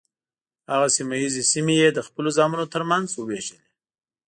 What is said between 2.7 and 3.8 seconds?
تر منځ وویشلې.